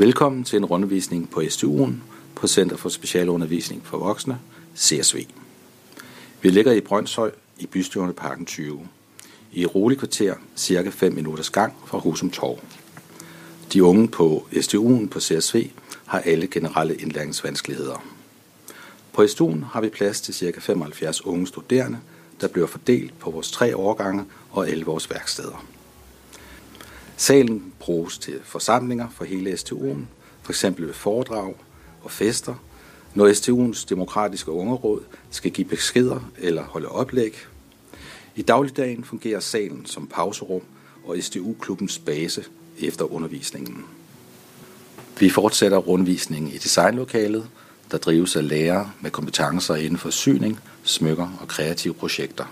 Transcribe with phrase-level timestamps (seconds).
[0.00, 1.92] Velkommen til en rundvisning på STU'en
[2.34, 4.38] på Center for Specialundervisning for Voksne,
[4.76, 5.26] CSV.
[6.42, 8.88] Vi ligger i Brøndshøj i Bystjorneparken 20.
[9.52, 12.58] I et roligt kvarter, cirka 5 minutters gang fra Husum Torv.
[13.72, 15.70] De unge på STU'en på CSV
[16.06, 18.04] har alle generelle indlæringsvanskeligheder.
[19.12, 20.60] På STU'en har vi plads til ca.
[20.60, 21.98] 75 unge studerende,
[22.40, 25.64] der bliver fordelt på vores tre årgange og alle vores værksteder.
[27.20, 29.98] Salen bruges til forsamlinger for hele STU'en,
[30.42, 30.64] f.eks.
[30.64, 31.54] ved foredrag
[32.02, 32.54] og fester,
[33.14, 35.00] når STU'ens demokratiske ungeråd
[35.30, 37.36] skal give beskeder eller holde oplæg.
[38.36, 40.62] I dagligdagen fungerer salen som pauserum
[41.04, 42.44] og STU-klubbens base
[42.78, 43.84] efter undervisningen.
[45.18, 47.48] Vi fortsætter rundvisningen i designlokalet,
[47.90, 52.44] der drives af lærere med kompetencer inden for syning, smykker og kreative projekter.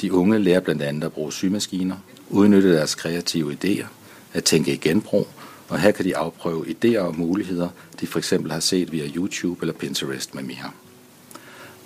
[0.00, 1.96] De unge lærer blandt andet at bruge symaskiner,
[2.30, 3.86] udnytte deres kreative idéer,
[4.32, 5.28] at tænke i genbrug,
[5.68, 7.68] og her kan de afprøve idéer og muligheder,
[8.00, 10.70] de for eksempel har set via YouTube eller Pinterest med mere.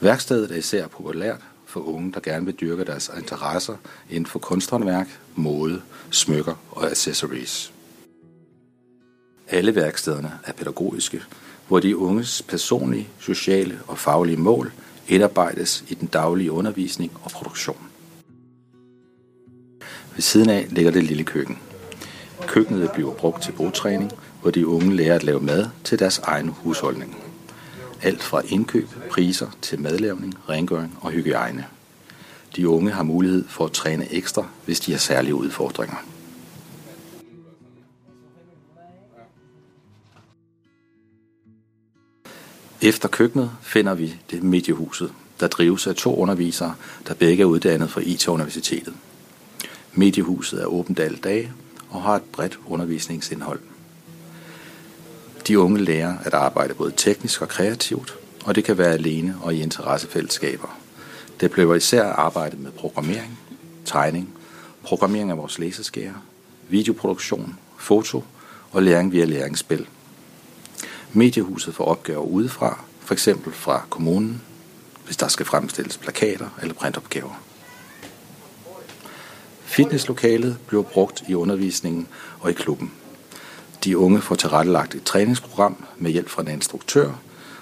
[0.00, 3.77] Værkstedet er især populært for unge, der gerne vil dyrke deres interesser
[4.11, 7.73] inden for kunsthåndværk, mode, smykker og accessories.
[9.48, 11.23] Alle værkstederne er pædagogiske,
[11.69, 14.73] hvor de unges personlige, sociale og faglige mål
[15.08, 17.88] indarbejdes i den daglige undervisning og produktion.
[20.19, 21.58] Ved siden af ligger det lille køkken.
[22.47, 26.48] Køkkenet bliver brugt til botræning, hvor de unge lærer at lave mad til deres egen
[26.48, 27.16] husholdning.
[28.02, 31.66] Alt fra indkøb, priser til madlavning, rengøring og hygiejne.
[32.56, 35.96] De unge har mulighed for at træne ekstra, hvis de har særlige udfordringer.
[42.83, 46.74] Efter køkkenet finder vi det mediehuset, der drives af to undervisere,
[47.08, 48.94] der begge er uddannet fra IT-universitetet.
[49.92, 51.53] Mediehuset er åbent alle dage
[51.91, 53.61] og har et bredt undervisningsindhold.
[55.47, 58.14] De unge lærer at arbejde både teknisk og kreativt,
[58.45, 60.78] og det kan være alene og i interessefællesskaber.
[61.41, 63.39] Det bliver især arbejdet med programmering,
[63.85, 64.35] tegning,
[64.83, 66.24] programmering af vores læseskærer,
[66.68, 68.24] videoproduktion, foto
[68.70, 69.86] og læring via læringsspil.
[71.13, 73.29] Mediehuset får opgaver udefra, f.eks.
[73.52, 74.42] fra kommunen,
[75.05, 77.42] hvis der skal fremstilles plakater eller printopgaver.
[79.68, 82.06] Fitnesslokalet bliver brugt i undervisningen
[82.40, 82.92] og i klubben.
[83.84, 87.12] De unge får tilrettelagt et træningsprogram med hjælp fra en instruktør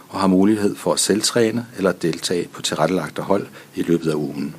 [0.09, 4.57] og har mulighed for at selvtræne eller deltage på tilrettelagte hold i løbet af ugen.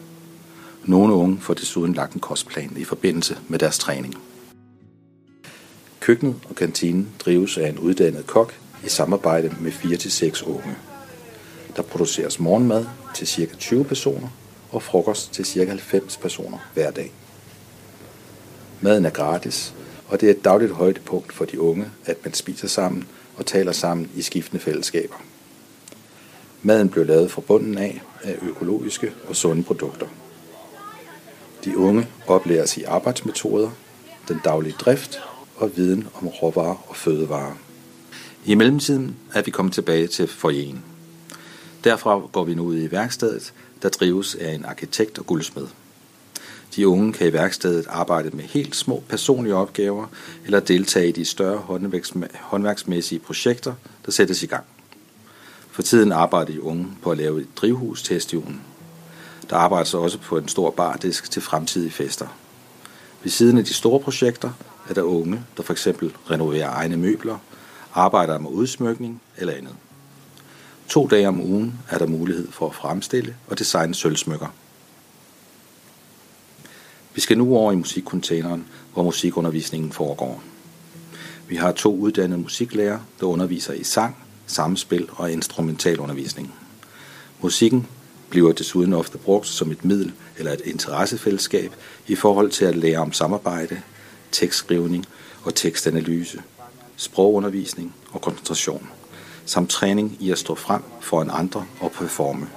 [0.85, 4.15] Nogle unge får desuden lagt en kostplan i forbindelse med deres træning.
[5.99, 8.53] Køkkenet og kantinen drives af en uddannet kok
[8.85, 10.75] i samarbejde med 4-6 unge.
[11.75, 13.55] Der produceres morgenmad til ca.
[13.57, 14.27] 20 personer
[14.71, 15.65] og frokost til ca.
[15.65, 17.11] 90 personer hver dag.
[18.81, 19.73] Maden er gratis,
[20.07, 23.71] og det er et dagligt højdepunkt for de unge, at man spiser sammen og taler
[23.71, 25.15] sammen i skiftende fællesskaber.
[26.61, 30.07] Maden blev lavet fra bunden af af økologiske og sunde produkter.
[31.65, 33.69] De unge oplæres i arbejdsmetoder,
[34.27, 35.19] den daglige drift
[35.55, 37.53] og viden om råvarer og fødevarer.
[38.45, 40.83] I mellemtiden er vi kommet tilbage til forjen.
[41.83, 45.67] Derfra går vi nu ud i værkstedet, der drives af en arkitekt og guldsmed.
[46.77, 50.07] De unge kan i værkstedet arbejde med helt små personlige opgaver
[50.45, 51.81] eller deltage i de større
[52.41, 53.73] håndværksmæssige projekter,
[54.05, 54.63] der sættes i gang.
[55.71, 58.53] For tiden arbejder de unge på at lave et drivhus til STU'en.
[59.49, 62.27] Der arbejdes også på en stor bardisk til fremtidige fester.
[63.23, 64.51] Ved siden af de store projekter
[64.89, 67.37] er der unge, der for eksempel renoverer egne møbler,
[67.93, 69.75] arbejder med udsmykning eller andet.
[70.87, 74.47] To dage om ugen er der mulighed for at fremstille og designe sølvsmykker.
[77.17, 80.43] Vi skal nu over i musikcontaineren, hvor musikundervisningen foregår.
[81.47, 84.17] Vi har to uddannede musiklærer, der underviser i sang,
[84.47, 86.53] samspil og instrumentalundervisning.
[87.41, 87.87] Musikken
[88.29, 91.71] bliver desuden ofte brugt som et middel eller et interessefællesskab
[92.07, 93.81] i forhold til at lære om samarbejde,
[94.31, 95.05] tekstskrivning
[95.43, 96.41] og tekstanalyse,
[96.95, 98.89] sprogundervisning og koncentration,
[99.45, 102.47] samt træning i at stå frem foran andre og performe.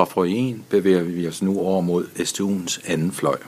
[0.00, 3.38] Fra frøen bevæger vi os nu over mod STU'ens anden fløj.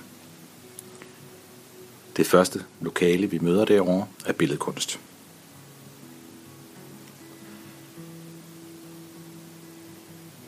[2.16, 5.00] Det første lokale, vi møder derovre, er billedkunst.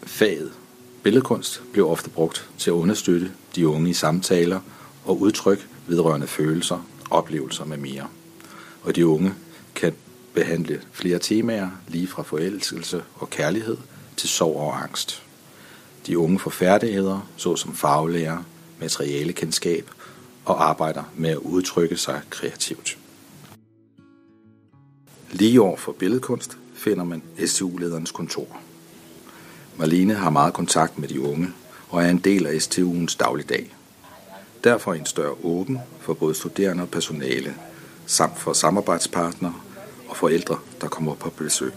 [0.02, 0.52] Faget
[1.02, 4.60] billedkunst blev ofte brugt til at understøtte de unge i samtaler
[5.04, 8.08] og udtryk vedrørende følelser, oplevelser med mere.
[8.82, 9.34] Og de unge
[9.74, 9.94] kan
[10.34, 13.76] behandle flere temaer, lige fra forelskelse og kærlighed
[14.16, 15.23] til sorg og angst.
[16.06, 18.42] De unge får færdigheder, såsom faglærer,
[18.80, 19.90] materialekendskab
[20.44, 22.98] og arbejder med at udtrykke sig kreativt.
[25.30, 28.46] Lige over for billedkunst finder man STU-lederens kontor.
[29.76, 31.48] Marlene har meget kontakt med de unge
[31.88, 33.74] og er en del af STU'ens dagligdag.
[34.64, 37.54] Derfor en større åben for både studerende og personale,
[38.06, 39.54] samt for samarbejdspartnere
[40.08, 41.72] og forældre, der kommer på besøg.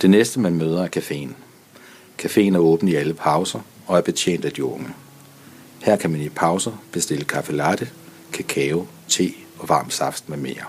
[0.00, 1.32] Det næste, man møder, er caféen.
[2.22, 4.88] Caféen er åben i alle pauser og er betjent af de unge.
[5.82, 7.88] Her kan man i pauser bestille kaffe latte,
[8.32, 10.64] kakao, te og varm saft med mere.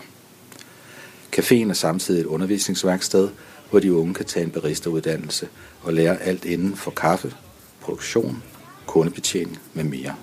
[1.36, 3.30] Caféen er samtidig et undervisningsværksted,
[3.70, 5.48] hvor de unge kan tage en baristeruddannelse
[5.81, 7.34] og lære alt inden for kaffe,
[7.81, 8.44] produktion,
[8.86, 10.16] kundebetjening med mere.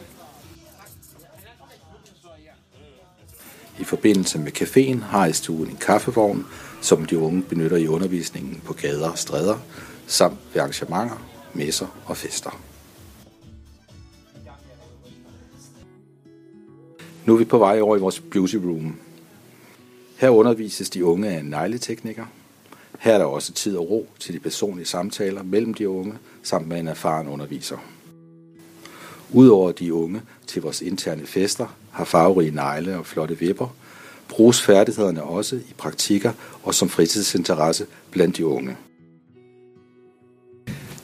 [3.81, 6.47] I forbindelse med caféen har STU'en en kaffevogn,
[6.81, 9.59] som de unge benytter i undervisningen på gader og stræder,
[10.07, 12.61] samt ved arrangementer, messer og fester.
[17.25, 18.97] Nu er vi på vej over i vores beauty room.
[20.17, 22.25] Her undervises de unge af en negletekniker.
[22.99, 26.69] Her er der også tid og ro til de personlige samtaler mellem de unge, samt
[26.69, 27.77] med en erfaren underviser.
[29.37, 33.75] Udover de unge til vores interne fester, har farverige negle og flotte vipper,
[34.29, 38.77] bruges færdighederne også i praktikker og som fritidsinteresse blandt de unge.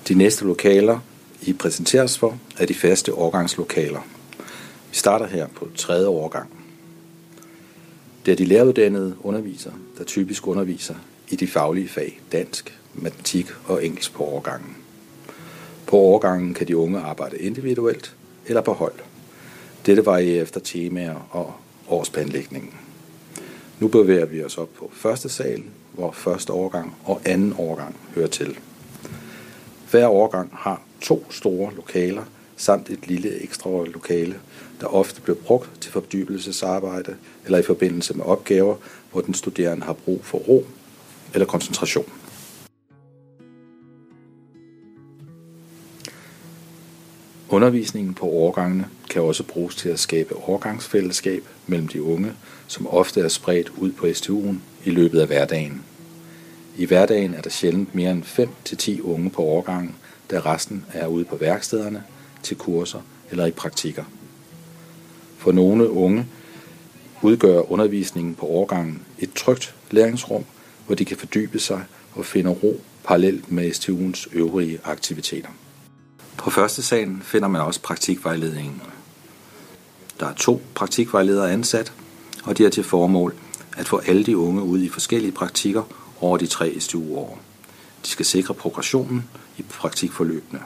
[0.09, 0.99] De næste lokaler,
[1.43, 4.01] I præsenteres for, er de faste årgangslokaler.
[4.91, 6.51] Vi starter her på tredje årgang.
[8.27, 10.95] Det er de læreruddannede undervisere, der typisk underviser
[11.29, 14.77] i de faglige fag dansk, matematik og engelsk på årgangen.
[15.87, 18.17] På årgangen kan de unge arbejde individuelt
[18.47, 18.95] eller på hold.
[19.87, 21.55] Dette varierer efter temaer og
[21.89, 22.75] årsplanlægningen.
[23.81, 25.63] Nu bevæger vi os op på første sal,
[25.93, 28.59] hvor første årgang og anden årgang hører til.
[29.91, 32.23] Hver årgang har to store lokaler
[32.57, 34.35] samt et lille ekstra lokale,
[34.81, 38.77] der ofte bliver brugt til fordybelsesarbejde eller i forbindelse med opgaver,
[39.13, 40.67] hvor den studerende har brug for ro
[41.35, 42.13] eller koncentration.
[47.53, 52.33] Undervisningen på årgangene kan også bruges til at skabe årgangsfællesskab mellem de unge,
[52.67, 54.55] som ofte er spredt ud på STU'en
[54.85, 55.83] i løbet af hverdagen.
[56.77, 59.95] I hverdagen er der sjældent mere end 5-10 unge på årgangen,
[60.31, 62.03] da resten er ude på værkstederne,
[62.43, 63.01] til kurser
[63.31, 64.05] eller i praktikker.
[65.39, 66.27] For nogle unge
[67.23, 70.45] udgør undervisningen på årgangen et trygt læringsrum,
[70.87, 71.85] hvor de kan fordybe sig
[72.15, 75.49] og finde ro parallelt med STU'ens øvrige aktiviteter.
[76.43, 78.83] På første salen finder man også praktikvejledningen.
[80.21, 81.93] Der er to praktikvejledere ansat,
[82.45, 83.35] og de er til formål
[83.77, 85.83] at få alle de unge ud i forskellige praktikker
[86.21, 87.39] over de tre STU-år.
[88.05, 89.25] De skal sikre progressionen
[89.59, 90.61] i praktikforløbene.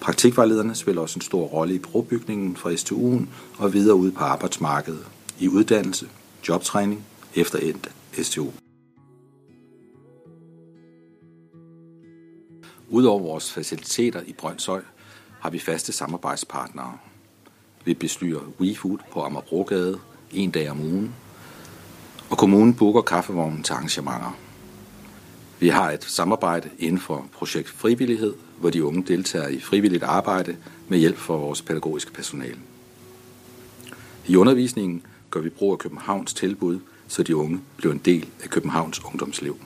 [0.00, 3.26] Praktikvejlederne spiller også en stor rolle i brobygningen fra STU'en
[3.58, 5.04] og videre ud på arbejdsmarkedet
[5.38, 6.08] i uddannelse,
[6.48, 7.04] jobtræning
[7.34, 7.90] efter endt
[8.22, 8.61] STU.
[12.92, 14.82] Udover vores faciliteter i Brøndshøj
[15.40, 16.98] har vi faste samarbejdspartnere.
[17.84, 19.98] Vi bestyrer WeFood på Amagerbrogade
[20.32, 21.14] en dag om ugen,
[22.30, 24.36] og kommunen booker kaffevognen til arrangementer.
[25.60, 30.56] Vi har et samarbejde inden for projekt Frivillighed, hvor de unge deltager i frivilligt arbejde
[30.88, 32.58] med hjælp fra vores pædagogiske personale.
[34.26, 38.50] I undervisningen gør vi brug af Københavns tilbud, så de unge bliver en del af
[38.50, 39.56] Københavns ungdomsliv.